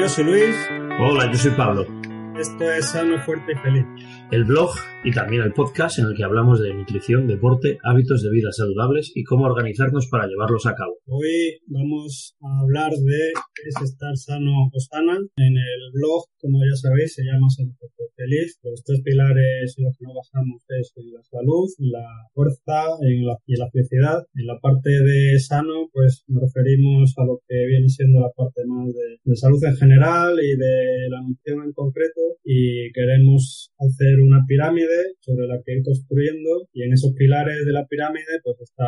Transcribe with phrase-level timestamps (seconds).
[0.00, 0.56] yo soy Luis.
[0.98, 1.99] Hola, yo soy Pablo.
[2.40, 3.84] Esto es Sano, Fuerte y Feliz.
[4.32, 4.72] El blog
[5.04, 9.12] y también el podcast en el que hablamos de nutrición, deporte, hábitos de vida saludables
[9.14, 10.96] y cómo organizarnos para llevarlos a cabo.
[11.04, 15.20] Hoy vamos a hablar de qué es estar sano o sana.
[15.36, 18.58] En el blog, como ya sabéis, se llama Sano, Fuerte y Feliz.
[18.62, 23.26] Los tres pilares en los que nos basamos es en la salud, la fuerza en
[23.26, 24.24] la, y la felicidad.
[24.32, 28.64] En la parte de sano, pues nos referimos a lo que viene siendo la parte
[28.64, 32.29] más de, de salud en general y de la nutrición en concreto.
[32.44, 37.72] Y queremos hacer una pirámide sobre la que ir construyendo y en esos pilares de
[37.72, 38.86] la pirámide pues está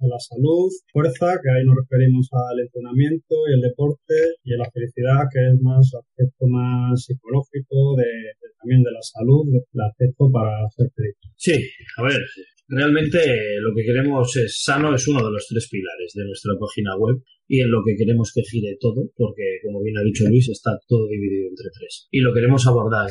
[0.00, 5.26] la salud, fuerza, que ahí nos referimos al entrenamiento y el deporte y la felicidad,
[5.32, 10.68] que es más aspecto más psicológico de, de también de la salud, el aspecto para
[10.70, 11.16] ser feliz.
[11.36, 11.60] Sí,
[11.98, 12.20] a ver,
[12.68, 13.18] realmente
[13.60, 17.22] lo que queremos es sano, es uno de los tres pilares de nuestra página web
[17.46, 20.78] y en lo que queremos que gire todo, porque como bien ha dicho Luis, está
[20.88, 22.08] todo dividido entre tres.
[22.10, 23.08] Y lo queremos abordar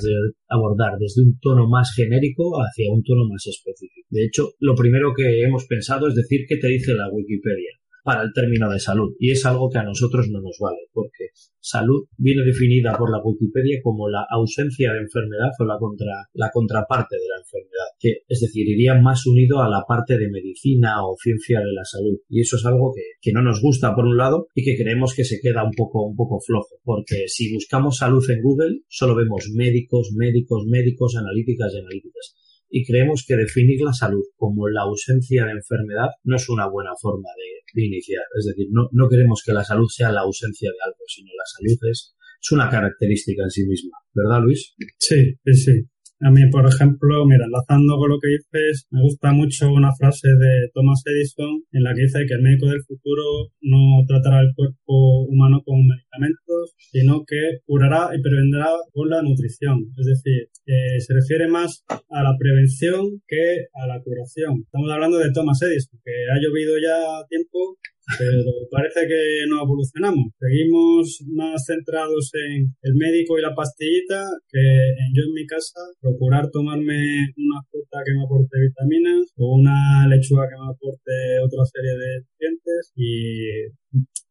[0.47, 4.07] abordar desde un tono más genérico hacia un tono más específico.
[4.09, 7.71] De hecho, lo primero que hemos pensado es decir qué te dice la Wikipedia
[8.03, 9.15] para el término de salud.
[9.17, 11.29] Y es algo que a nosotros no nos vale, porque
[11.59, 16.51] salud viene definida por la Wikipedia como la ausencia de enfermedad o la, contra, la
[16.51, 17.62] contraparte de la enfermedad,
[18.01, 22.19] es decir, iría más unido a la parte de medicina o ciencia de la salud.
[22.29, 25.23] Y eso es algo que, no nos gusta por un lado y que creemos que
[25.23, 29.49] se queda un poco, un poco flojo, porque si buscamos salud en Google, solo vemos
[29.55, 32.35] médicos, médicos, médicos, analíticas y analíticas
[32.75, 36.89] y creemos que definir la salud como la ausencia de enfermedad no es una buena
[36.99, 38.23] forma de, iniciar.
[38.38, 41.77] Es decir, no, queremos que la salud sea la ausencia de algo, sino la salud
[41.91, 43.97] es, es una característica en sí misma.
[44.13, 44.73] ¿Verdad, Luis?
[44.97, 45.83] Sí, sí.
[46.22, 50.29] A mí, por ejemplo, mira, enlazando con lo que dices, me gusta mucho una frase
[50.29, 54.53] de Thomas Edison en la que dice que el médico del futuro no tratará el
[54.56, 59.91] cuerpo humano con medicamentos, sino que curará y prevendrá con la nutrición.
[60.00, 64.63] Es decir, eh, se refiere más a la prevención que a la curación.
[64.63, 67.78] Estamos hablando de Thomas Edison, que ha llovido ya tiempo
[68.18, 70.31] pero parece que no evolucionamos.
[70.40, 75.80] Seguimos más centrados en el médico y la pastillita que en yo en mi casa
[76.02, 81.64] procurar tomarme una fruta que me aporte vitaminas o una lechuga que me aporte otra
[81.66, 83.72] serie de nutrientes y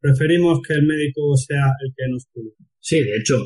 [0.00, 2.50] preferimos que el médico sea el que nos cure.
[2.81, 3.39] Sí, de hecho,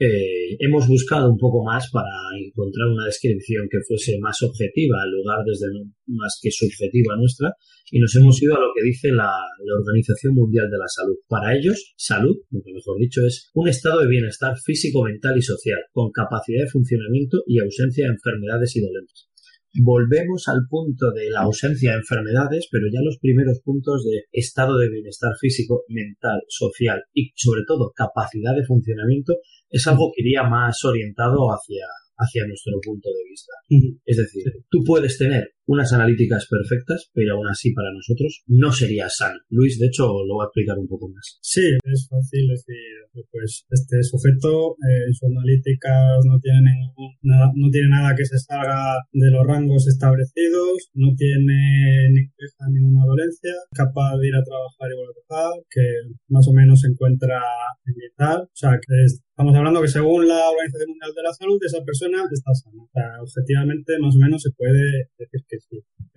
[0.00, 2.08] eh, hemos buscado un poco más para
[2.40, 5.66] encontrar una descripción que fuese más objetiva, en lugar desde
[6.06, 7.52] más que subjetiva nuestra,
[7.92, 11.16] y nos hemos ido a lo que dice la, la, Organización Mundial de la Salud.
[11.28, 15.42] Para ellos, salud, lo que mejor dicho, es un estado de bienestar físico, mental y
[15.42, 19.29] social, con capacidad de funcionamiento y ausencia de enfermedades y dolencias
[19.74, 24.76] volvemos al punto de la ausencia de enfermedades, pero ya los primeros puntos de estado
[24.78, 29.36] de bienestar físico, mental, social y sobre todo capacidad de funcionamiento
[29.68, 31.86] es algo que iría más orientado hacia,
[32.16, 33.52] hacia nuestro punto de vista.
[34.04, 39.08] Es decir, tú puedes tener unas analíticas perfectas, pero aún así para nosotros no sería
[39.08, 39.38] sano.
[39.50, 41.38] Luis, de hecho, lo va a explicar un poco más.
[41.40, 47.70] Sí, es fácil decir, pues este sujeto eh, sus analíticas no tiene, ningún, nada, no
[47.70, 53.54] tiene nada que se salga de los rangos establecidos, no tiene ni queja ninguna dolencia,
[53.70, 55.20] capaz de ir a trabajar y volver
[55.70, 55.86] que
[56.28, 57.40] más o menos se encuentra
[57.86, 61.32] en vital, o sea, que es, estamos hablando que según la Organización Mundial de la
[61.32, 62.82] Salud, esa persona está sana.
[62.82, 65.56] O sea, objetivamente, más o menos se puede decir que.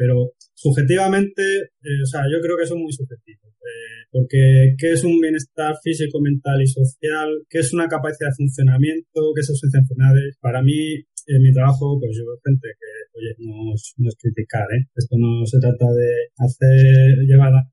[0.03, 1.44] Pero subjetivamente,
[1.79, 3.47] eh, o sea, yo creo que eso es muy subjetivo.
[3.47, 7.29] Eh, porque ¿qué es un bienestar físico, mental y social?
[7.50, 9.31] ¿Qué es una capacidad de funcionamiento?
[9.33, 10.35] ¿Qué es ausencia de enfermedades?
[10.41, 13.71] Para mí, en mi trabajo, pues yo veo gente que, oye, no
[14.09, 14.91] es, criticar, ¿eh?
[14.94, 17.63] Esto no se trata de hacer, llevar a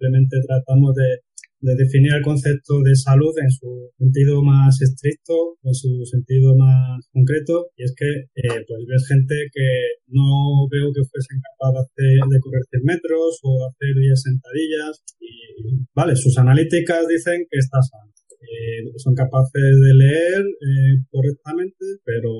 [0.00, 1.20] simplemente tratamos de
[1.60, 7.06] de definir el concepto de salud en su sentido más estricto, en su sentido más
[7.12, 9.68] concreto, y es que eh, pues ves gente que
[10.08, 15.04] no veo que fuesen capaz de, hacer, de correr 100 metros o hacer 10 sentadillas,
[15.20, 18.19] y vale, sus analíticas dicen que está sano.
[18.40, 22.30] Eh, son capaces de leer eh, correctamente, pero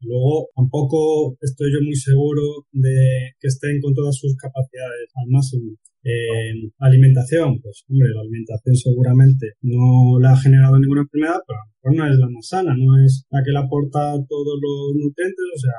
[0.00, 5.76] luego tampoco estoy yo muy seguro de que estén con todas sus capacidades al máximo.
[6.04, 11.66] Eh, alimentación, pues hombre, la alimentación seguramente no le ha generado ninguna enfermedad, pero a
[11.66, 14.94] lo mejor no es la más sana, no es la que le aporta todos los
[14.94, 15.74] nutrientes, o sea,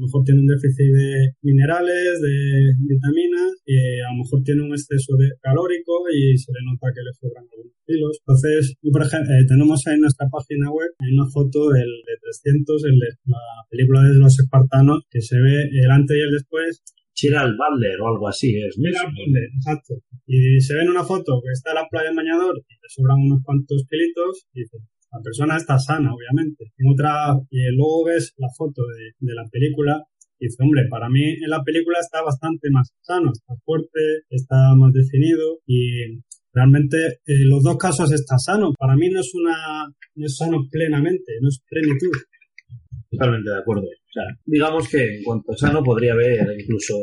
[0.00, 4.64] a lo mejor tiene un déficit de minerales, de vitaminas, y a lo mejor tiene
[4.64, 8.16] un exceso de calórico y se le nota que le sobran algunos kilos.
[8.24, 12.96] Entonces, por ejemplo, eh, tenemos en nuestra página web una foto del de 300, el
[12.96, 16.80] de la película de los espartanos, que se ve el antes y el después
[17.12, 18.80] Chiral Butler o algo así es.
[18.80, 20.00] Chiral Butler, exacto.
[20.24, 22.88] Y se ve en una foto que está en la playa en bañador y le
[22.88, 24.78] sobran unos cuantos kilitos y dice,
[25.12, 26.72] la persona está sana, obviamente.
[26.78, 30.04] En otra, y luego ves la foto de, de la película
[30.38, 34.74] y dice, hombre, para mí en la película está bastante más sano, está fuerte, está
[34.74, 36.22] más definido y
[36.52, 38.72] realmente en los dos casos está sano.
[38.78, 42.16] Para mí no es una, no es sano plenamente, no es plenitud.
[43.10, 43.84] Totalmente de acuerdo.
[44.10, 46.94] O sea, digamos que en cuanto a sano podría haber incluso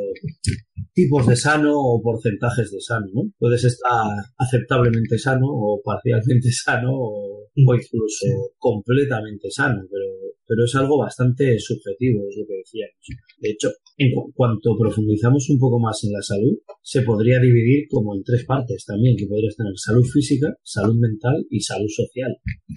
[0.94, 3.22] tipos de sano o porcentajes de sano, ¿no?
[3.40, 4.08] Puedes estar
[4.38, 8.28] aceptablemente sano o parcialmente sano o, o incluso
[8.58, 10.06] completamente sano, pero,
[10.48, 12.96] pero es algo bastante subjetivo, es lo que decíamos.
[13.40, 17.86] De hecho, en cu- cuanto profundizamos un poco más en la salud, se podría dividir
[17.90, 22.36] como en tres partes también, que podrías tener salud física, salud mental y salud social.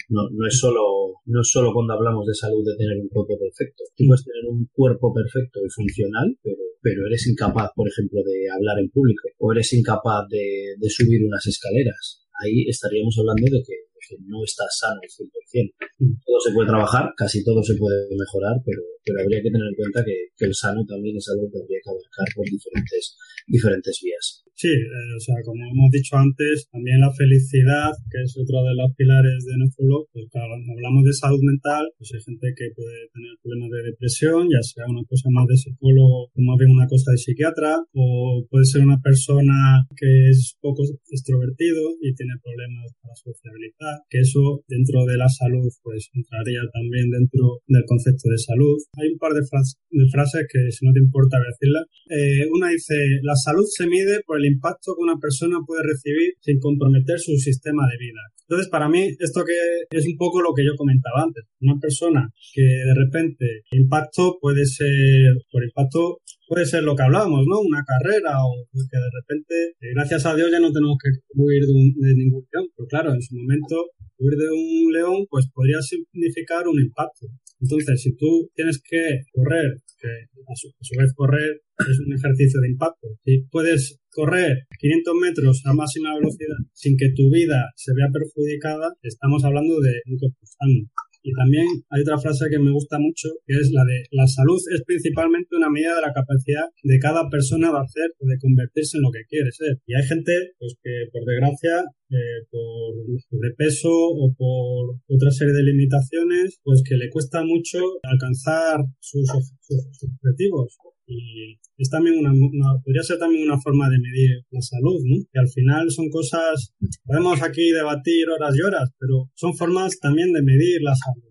[0.09, 0.81] No, no es solo,
[1.27, 3.85] no es solo cuando hablamos de salud de tener un cuerpo perfecto.
[3.97, 8.49] Tú puedes tener un cuerpo perfecto y funcional, pero, pero eres incapaz, por ejemplo, de
[8.51, 12.25] hablar en público, o eres incapaz de, de subir unas escaleras.
[12.43, 16.25] Ahí estaríamos hablando de que, de que no estás sano al 100%.
[16.25, 19.77] Todo se puede trabajar, casi todo se puede mejorar, pero, pero habría que tener en
[19.77, 23.17] cuenta que, el sano también es algo que habría que abarcar por diferentes,
[23.47, 24.41] diferentes vías.
[24.61, 28.77] Sí, eh, o sea, como hemos dicho antes, también la felicidad, que es otro de
[28.77, 32.69] los pilares de nuestro blog, pues cuando hablamos de salud mental, pues hay gente que
[32.77, 36.77] puede tener problemas de depresión, ya sea una cosa más de psicólogo o más bien
[36.77, 42.37] una cosa de psiquiatra, o puede ser una persona que es poco extrovertido y tiene
[42.45, 48.29] problemas para sociabilizar, que eso dentro de la salud pues entraría también dentro del concepto
[48.29, 48.77] de salud.
[48.99, 51.87] Hay un par de, fras- de frases que si no te importa decirlas.
[52.11, 56.35] Eh, una dice, la salud se mide por el impacto que una persona puede recibir
[56.41, 58.19] sin comprometer su sistema de vida.
[58.49, 59.55] Entonces, para mí, esto que
[59.97, 61.45] es un poco lo que yo comentaba antes.
[61.61, 67.47] Una persona que de repente impacto puede ser, por impacto puede ser lo que hablábamos,
[67.47, 67.61] ¿no?
[67.61, 71.63] Una carrera o que de repente, eh, gracias a Dios ya no tenemos que huir
[71.63, 72.67] de, un- de ningún león.
[72.77, 73.87] Pero claro, en su momento,
[74.19, 77.29] huir de un león, pues podría significar un impacto.
[77.61, 82.13] Entonces, si tú tienes que correr, que a su, a su vez correr es un
[82.13, 87.71] ejercicio de impacto, si puedes correr 500 metros a máxima velocidad sin que tu vida
[87.77, 90.91] se vea perjudicada, estamos hablando de un cuerpo sano.
[91.23, 94.61] Y también hay otra frase que me gusta mucho, que es la de la salud
[94.73, 98.97] es principalmente una medida de la capacidad de cada persona de hacer o de convertirse
[98.97, 99.79] en lo que quiere ser.
[99.87, 102.95] Y hay gente, pues que por desgracia, eh, por
[103.29, 109.29] sobrepeso o por otra serie de limitaciones, pues que le cuesta mucho alcanzar sus,
[109.61, 110.77] sus objetivos.
[111.13, 115.17] Y es también una, una- podría ser también una forma de medir la salud, ¿no?
[115.33, 116.73] Que al final son cosas,
[117.05, 121.27] podemos aquí debatir horas y horas, pero son formas también de medir la salud.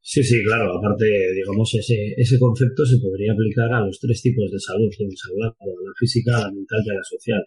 [0.00, 0.76] Sí, sí, claro.
[0.78, 5.02] Aparte, digamos, ese, ese concepto se podría aplicar a los tres tipos de salud que
[5.04, 7.42] hemos hablado, a la física, a la mental y a la social.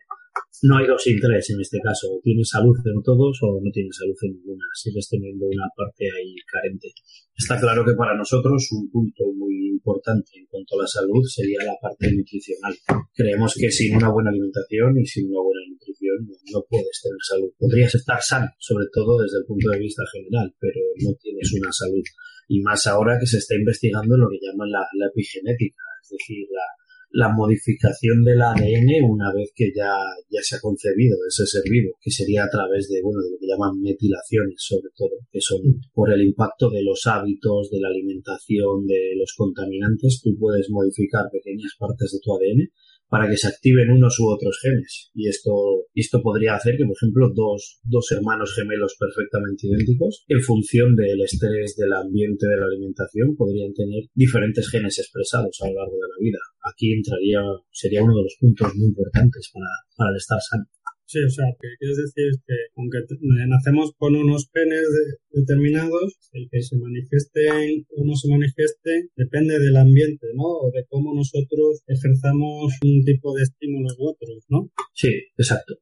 [0.63, 2.07] No hay dos sin en este caso.
[2.09, 4.65] O tienes salud en todos o no tienes salud en ninguna.
[4.73, 6.89] Sigues teniendo una parte ahí carente.
[7.37, 11.59] Está claro que para nosotros un punto muy importante en cuanto a la salud sería
[11.63, 12.73] la parte nutricional.
[13.13, 17.21] Creemos que sin una buena alimentación y sin una buena nutrición no, no puedes tener
[17.21, 17.51] salud.
[17.59, 21.71] Podrías estar sano, sobre todo desde el punto de vista general, pero no tienes una
[21.71, 22.03] salud.
[22.47, 26.47] Y más ahora que se está investigando lo que llaman la, la epigenética, es decir,
[26.49, 26.65] la,
[27.11, 29.95] la modificación del ADN una vez que ya,
[30.29, 33.37] ya se ha concebido ese ser vivo, que sería a través de, bueno, de lo
[33.39, 35.59] que llaman metilaciones sobre todo, que son
[35.93, 41.25] por el impacto de los hábitos, de la alimentación, de los contaminantes, tú puedes modificar
[41.31, 42.69] pequeñas partes de tu ADN
[43.09, 45.11] para que se activen unos u otros genes.
[45.13, 45.51] Y esto,
[45.93, 51.21] esto podría hacer que, por ejemplo, dos, dos hermanos gemelos perfectamente idénticos, en función del
[51.21, 56.09] estrés, del ambiente, de la alimentación, podrían tener diferentes genes expresados a lo largo de
[56.09, 56.39] la vida.
[56.71, 57.39] Aquí entraría,
[57.71, 60.65] sería uno de los puntos muy importantes para, para el estar sano.
[61.09, 63.15] Sí, o sea, lo que quieres decir es que aunque t-
[63.47, 69.57] nacemos con unos genes de- determinados, el que se manifiesten o no se manifiesten depende
[69.59, 70.43] del ambiente, ¿no?
[70.43, 74.69] O de cómo nosotros ejerzamos un tipo de estímulos u otros, ¿no?
[74.93, 75.75] Sí, exacto.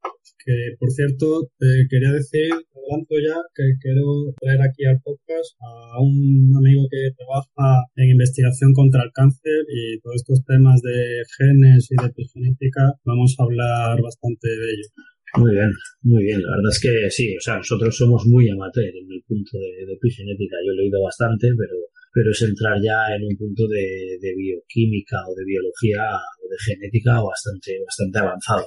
[0.45, 5.99] Que, por cierto, te quería decir, adelanto ya que quiero traer aquí al podcast a
[5.99, 11.89] un amigo que trabaja en investigación contra el cáncer y todos estos temas de genes
[11.89, 14.89] y de epigenética vamos a hablar bastante de ello.
[15.37, 15.71] Muy bien,
[16.03, 16.41] muy bien.
[16.41, 19.85] La verdad es que sí, o sea, nosotros somos muy amateur en el punto de,
[19.85, 20.55] de epigenética.
[20.63, 21.75] Yo he leído bastante, pero
[22.15, 27.19] pero es entrar ya en un punto de, bioquímica o de biología o de genética
[27.19, 28.63] bastante, bastante avanzado.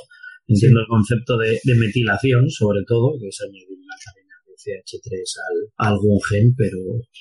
[0.48, 5.12] Entiendo el concepto de, metilación, sobre todo, que es añadir una cadena de CH3
[5.44, 6.78] al, a algún gen, pero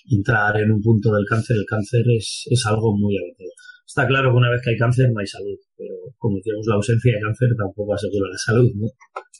[0.09, 3.51] entrar en un punto del cáncer, el cáncer es, es algo muy avanzado.
[3.87, 6.75] Está claro que una vez que hay cáncer no hay salud, pero como decíamos, la
[6.75, 8.87] ausencia de cáncer tampoco asegura la salud, ¿no?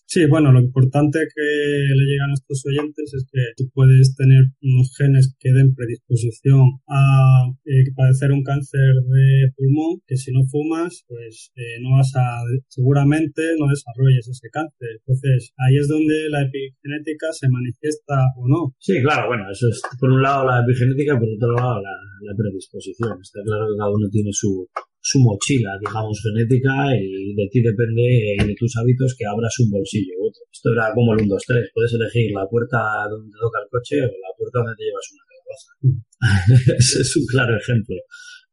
[0.07, 4.45] Sí, bueno, lo importante que le llegan a estos oyentes es que tú puedes tener
[4.61, 10.47] unos genes que den predisposición a eh, padecer un cáncer de pulmón, que si no
[10.47, 12.39] fumas, pues eh, no vas a,
[12.69, 15.03] seguramente no desarrolles ese cáncer.
[15.03, 18.75] Entonces, ahí es donde la epigenética se manifiesta o no.
[18.79, 22.33] Sí, claro, bueno, eso es por un lado la epigenética, por otro lado la, la
[22.35, 23.17] predisposición.
[23.21, 24.67] Está claro que cada uno tiene su,
[25.01, 29.71] su mochila, digamos, genética y de ti depende y de tus hábitos que abras un
[29.71, 30.41] bolsillo u otro.
[30.51, 31.71] Esto era como el 1, 2, 3.
[31.73, 35.25] Puedes elegir la puerta donde toca el coche o la puerta donde te llevas una
[35.27, 35.69] calabaza.
[36.81, 37.95] Ese es un claro ejemplo.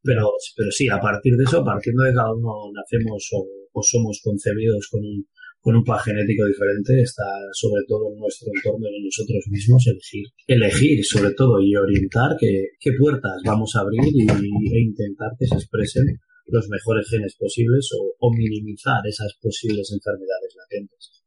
[0.05, 4.21] Pero, pero sí, a partir de eso, partiendo de cada uno nacemos o, o somos
[4.23, 5.25] concebidos con un,
[5.65, 10.27] con un plan genético diferente, está sobre todo en nuestro entorno, en nosotros mismos, elegir,
[10.47, 15.47] elegir sobre todo y orientar qué, qué puertas vamos a abrir y, e intentar que
[15.47, 16.05] se expresen
[16.49, 21.25] los mejores genes posibles o, minimizar esas posibles enfermedades latentes.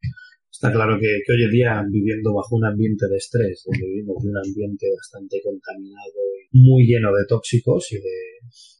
[0.52, 4.38] Está claro que, hoy en día, viviendo bajo un ambiente de estrés, vivimos en un
[4.38, 6.27] ambiente bastante contaminado y
[6.58, 8.18] muy lleno de tóxicos y de,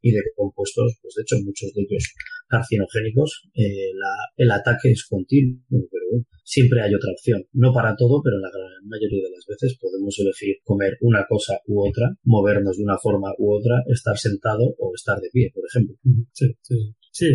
[0.02, 2.04] y de compuestos, pues de hecho muchos de ellos
[2.48, 3.92] carcinogénicos, eh,
[4.38, 7.44] el ataque es continuo, pero siempre hay otra opción.
[7.54, 11.60] No para todo, pero la gran mayoría de las veces podemos elegir comer una cosa
[11.68, 15.64] u otra, movernos de una forma u otra, estar sentado o estar de pie, por
[15.68, 15.96] ejemplo.
[16.34, 16.76] Sí, sí.
[17.12, 17.30] Sí,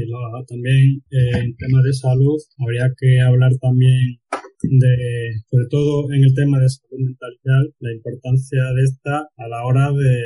[0.46, 4.20] también eh, en tema de salud habría que hablar también
[4.62, 7.38] de, sobre todo en el tema de salud mental,
[7.80, 10.20] la importancia de esta a la hora de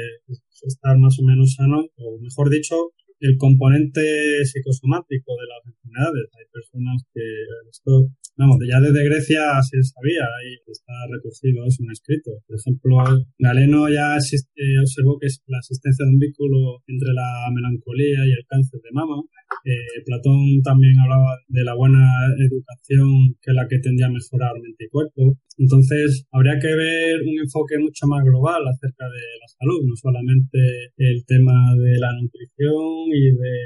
[0.62, 2.74] estar más o menos sano, o mejor dicho,
[3.20, 6.28] el componente psicosomático de las enfermedades.
[6.36, 7.22] Hay personas que
[7.70, 12.30] esto, vamos, ya desde Grecia se sabía, ahí está recogido, es un escrito.
[12.46, 12.96] Por ejemplo,
[13.38, 18.32] Galeno ya eh, observó que es la existencia de un vínculo entre la melancolía y
[18.32, 19.22] el cáncer de mama.
[19.64, 22.04] Eh, Platón también hablaba de la buena
[22.38, 25.38] educación que es la que tendría a mejorar mente y cuerpo.
[25.58, 30.92] Entonces, habría que ver un enfoque mucho más global acerca de la salud, no solamente
[30.98, 33.56] el tema de la nutrición y de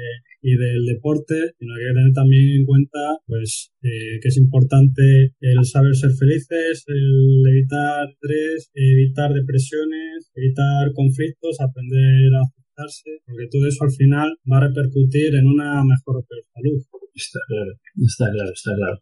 [0.41, 5.35] y del deporte, sino hay que tener también en cuenta pues eh, que es importante
[5.39, 13.47] el saber ser felices, el evitar estrés, evitar depresiones, evitar conflictos, aprender a aceptarse, porque
[13.51, 16.81] todo eso al final va a repercutir en una mejor salud.
[17.13, 17.71] Está claro,
[18.07, 19.01] está claro, está claro.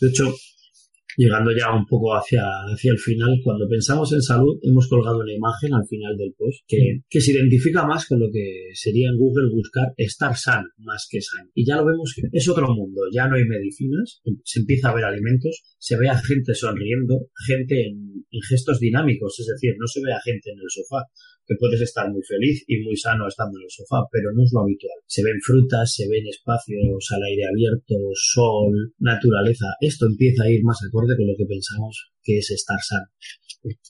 [0.00, 0.34] De hecho,
[1.20, 2.40] llegando ya un poco hacia,
[2.72, 6.64] hacia el final, cuando pensamos en salud, hemos colgado una imagen al final del post
[6.66, 11.06] que, que se identifica más con lo que sería en Google buscar estar sano más
[11.10, 11.50] que sano.
[11.54, 14.94] Y ya lo vemos que es otro mundo, ya no hay medicinas, se empieza a
[14.94, 19.86] ver alimentos, se ve a gente sonriendo, gente en, en gestos dinámicos, es decir, no
[19.86, 21.04] se ve a gente en el sofá,
[21.50, 24.52] que puedes estar muy feliz y muy sano estando en el sofá, pero no es
[24.54, 24.94] lo habitual.
[25.06, 29.66] Se ven frutas, se ven espacios al aire abierto, sol, naturaleza.
[29.80, 33.06] Esto empieza a ir más acorde con lo que pensamos que es estar sano.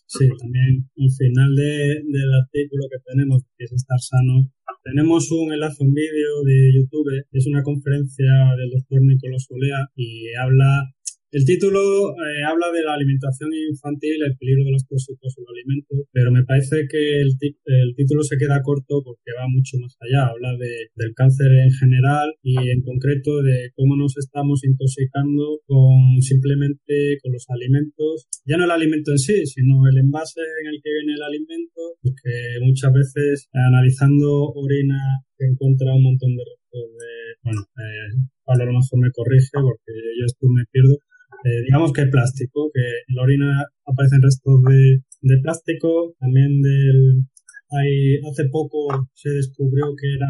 [0.07, 4.51] Sí, también al final del artículo que tenemos, que es estar sano,
[4.83, 10.33] tenemos un enlace, un vídeo de YouTube, es una conferencia del doctor Nicolás Olea y
[10.35, 10.91] habla
[11.33, 15.55] el título eh, habla de la alimentación infantil, el peligro de los tóxicos en los
[15.55, 19.95] alimentos, pero me parece que el, el, título se queda corto porque va mucho más
[20.01, 20.27] allá.
[20.27, 26.21] Habla de, del cáncer en general y en concreto de cómo nos estamos intoxicando con
[26.21, 30.81] simplemente con los alimentos, ya no el alimento en sí, sino el envase en el
[30.83, 34.99] que viene el alimento, porque muchas veces analizando orina
[35.39, 39.55] se encuentra un montón de restos de, bueno, eh, Pablo a lo mejor me corrige
[39.55, 40.99] porque yo esto me pierdo,
[41.45, 47.25] eh, digamos que plástico, que en la orina aparecen restos de, de plástico, también del,
[47.71, 50.27] hay, hace poco se descubrió que era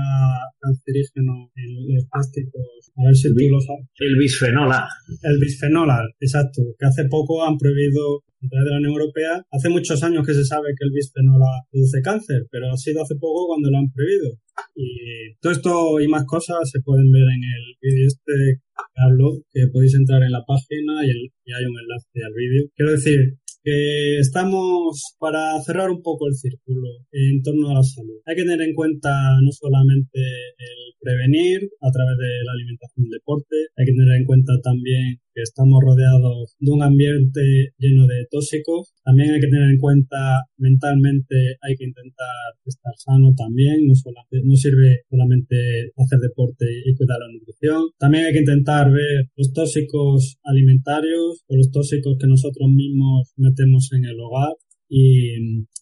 [0.60, 2.92] cancerígeno en los plásticos.
[2.96, 3.86] A ver si tú lo sabes.
[3.98, 4.86] El bisfenol A.
[5.22, 6.62] El bisfenol A, exacto.
[6.78, 9.46] Que hace poco han prohibido a través de la Unión Europea.
[9.50, 13.02] Hace muchos años que se sabe que el bisfenol A produce cáncer, pero ha sido
[13.02, 14.38] hace poco cuando lo han prohibido.
[14.74, 18.60] Y todo esto y más cosas se pueden ver en el vídeo este
[18.94, 22.64] que hablo, que podéis entrar en la página y, y hay un enlace al vídeo.
[22.74, 28.20] Quiero decir, que estamos para cerrar un poco el círculo en torno a la salud.
[28.24, 29.10] Hay que tener en cuenta
[29.42, 34.24] no solamente el prevenir a través de la alimentación y deporte, hay que tener en
[34.24, 37.40] cuenta también estamos rodeados de un ambiente
[37.78, 38.92] lleno de tóxicos.
[39.04, 44.40] También hay que tener en cuenta mentalmente, hay que intentar estar sano también, no, solamente,
[44.44, 47.90] no sirve solamente hacer deporte y cuidar la nutrición.
[47.98, 53.90] También hay que intentar ver los tóxicos alimentarios o los tóxicos que nosotros mismos metemos
[53.92, 54.54] en el hogar
[54.92, 55.36] y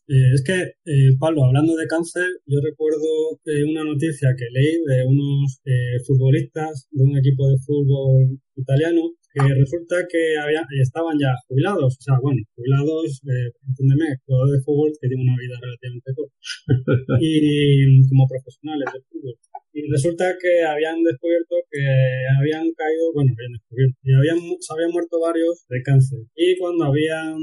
[0.08, 4.76] eh, es que, eh, Pablo, hablando de cáncer, yo recuerdo eh, una noticia que leí
[4.86, 5.60] de unos
[6.06, 9.00] futbolistas de un equipo de fútbol italiano
[9.32, 14.64] que resulta que había, estaban ya jubilados, o sea, bueno, jubilados, eh, entiéndeme, jugadores de
[14.64, 16.36] fútbol que tienen una vida relativamente corta,
[17.20, 19.36] y como profesionales de fútbol.
[19.72, 21.84] Y resulta que habían descubierto que
[22.40, 26.18] habían caído, bueno, habían descubierto, y habían, se habían muerto varios de cáncer.
[26.34, 27.36] Y cuando habían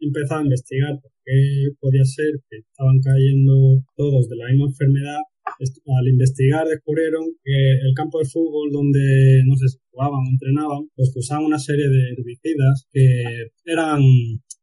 [0.00, 5.22] empezado a investigar por qué podía ser que estaban cayendo todos de la misma enfermedad,
[5.60, 10.88] al investigar descubrieron que el campo de fútbol donde no sé si jugaban o entrenaban,
[10.94, 14.00] pues usaban una serie de herbicidas que eran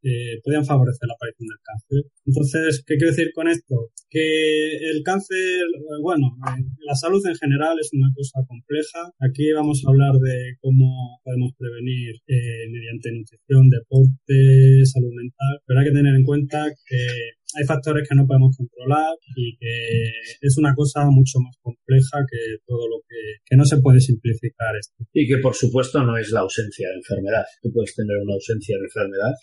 [0.05, 1.99] eh, podían favorecer la aparición del cáncer.
[2.25, 3.89] Entonces, ¿qué quiero decir con esto?
[4.07, 5.65] Que el cáncer,
[6.03, 6.37] bueno,
[6.85, 9.01] la salud en general es una cosa compleja.
[9.19, 15.79] Aquí vamos a hablar de cómo podemos prevenir eh, mediante nutrición, deporte, salud mental, pero
[15.79, 17.07] hay que tener en cuenta que
[17.55, 22.57] hay factores que no podemos controlar y que es una cosa mucho más compleja que
[22.65, 24.95] todo lo que, que no se puede simplificar esto.
[25.13, 27.45] Y que por supuesto no es la ausencia de enfermedad.
[27.61, 29.33] Tú puedes tener una ausencia de enfermedad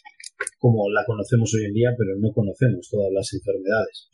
[0.58, 4.08] como la conocemos hoy en día, pero no conocemos todas las enfermedades.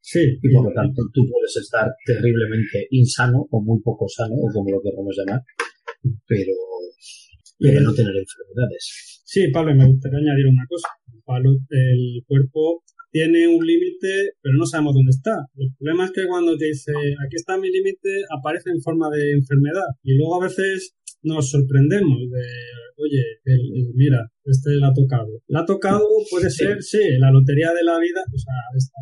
[0.00, 0.38] Sí.
[0.42, 4.70] Y por lo tanto, tú puedes estar terriblemente insano o muy poco sano, o como
[4.70, 5.40] lo queramos llamar,
[6.26, 6.52] pero,
[7.58, 9.22] pero no tener enfermedades.
[9.24, 10.88] Sí, Pablo, me gustaría añadir una cosa.
[11.24, 15.36] Pablo, el cuerpo tiene un límite, pero no sabemos dónde está.
[15.56, 16.92] El problema es que cuando te dice,
[17.24, 19.86] aquí está mi límite, aparece en forma de enfermedad.
[20.02, 22.46] Y luego a veces nos sorprendemos de,
[22.96, 23.22] oye,
[23.94, 25.42] mira, este la ha tocado.
[25.48, 28.54] La ha tocado puede ser, sí, la lotería de la vida, o sea,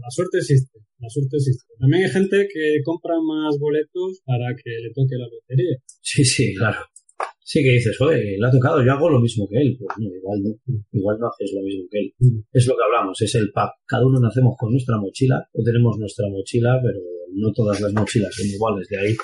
[0.03, 1.65] la suerte existe, la suerte existe.
[1.79, 5.77] También hay gente que compra más boletos para que le toque la lotería.
[6.01, 6.79] Sí, sí, claro.
[7.49, 9.75] Sí que dices, oye, le ha tocado, yo hago lo mismo que él.
[9.81, 10.51] Pues no, igual no,
[10.93, 12.13] igual no haces lo mismo que él.
[12.53, 13.73] Es lo que hablamos, es el pack.
[13.87, 17.01] Cada uno nacemos con nuestra mochila, o tenemos nuestra mochila, pero
[17.33, 18.87] no todas las mochilas son iguales.
[18.89, 19.17] De ahí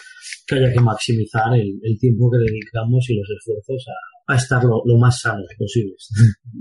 [0.46, 3.84] que haya que maximizar el, tiempo que dedicamos y los esfuerzos
[4.26, 6.08] a, estar lo, más sanos posibles.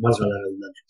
[0.04, 0.84] Valga la redundancia.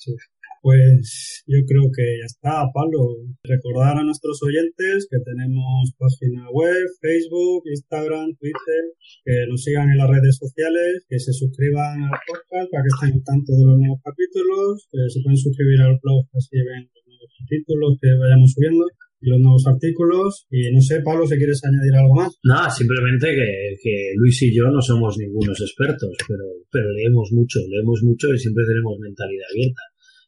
[0.63, 3.19] Pues yo creo que ya está, Pablo.
[3.43, 8.84] Recordar a nuestros oyentes que tenemos página web, Facebook, Instagram, Twitter,
[9.28, 13.12] que nos sigan en las redes sociales, que se suscriban al podcast para que estén
[13.19, 17.04] al tanto de los nuevos capítulos, que se pueden suscribir al blog así ven los
[17.12, 18.88] nuevos capítulos que vayamos subiendo
[19.19, 20.47] los nuevos artículos.
[20.49, 22.32] Y no sé, Pablo, si quieres añadir algo más.
[22.43, 27.60] Nada, simplemente que, que, Luis y yo no somos ningunos expertos, pero, pero leemos mucho,
[27.67, 29.84] leemos mucho y siempre tenemos mentalidad abierta.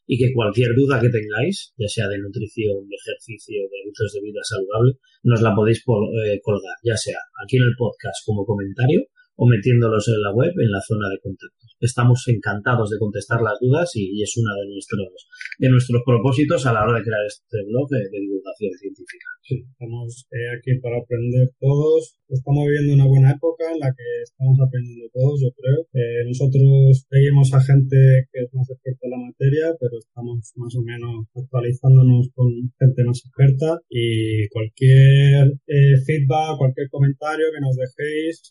[0.06, 4.20] Y que cualquier duda que tengáis, ya sea de nutrición, de ejercicio, de hábitos de
[4.22, 9.02] vida saludable, nos la podéis eh, colgar, ya sea aquí en el podcast como comentario
[9.36, 11.76] o metiéndolos en la web en la zona de contactos.
[11.80, 16.72] Estamos encantados de contestar las dudas y, es uno de nuestros, de nuestros propósitos a
[16.72, 19.28] la hora de crear este blog de, divulgación científica.
[19.42, 22.16] Sí, estamos eh, aquí para aprender todos.
[22.28, 25.86] Estamos viviendo una buena época en la que estamos aprendiendo todos, yo creo.
[25.94, 30.74] Eh, nosotros seguimos a gente que es más experta en la materia, pero estamos más
[30.74, 37.76] o menos actualizándonos con gente más experta y cualquier eh, feedback, cualquier comentario que nos
[37.76, 38.42] dejéis,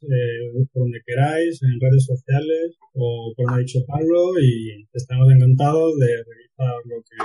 [0.71, 6.07] por donde queráis, en redes sociales o por ha dicho Pablo y estamos encantados de
[6.07, 7.19] revisar lo que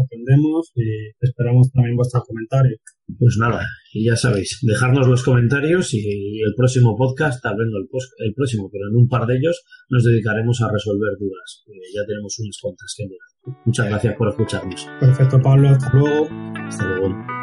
[0.00, 2.80] aprendemos y esperamos también vuestros comentarios.
[3.18, 7.88] Pues nada, y ya sabéis, dejarnos los comentarios y el próximo podcast, hablando el,
[8.26, 11.64] el próximo, pero en un par de ellos nos dedicaremos a resolver dudas.
[11.94, 13.04] ya tenemos unas cuantas que
[13.64, 14.86] Muchas gracias por escucharnos.
[15.00, 15.70] Perfecto, Pablo.
[15.70, 16.28] Hasta luego.
[16.68, 17.39] Hasta luego.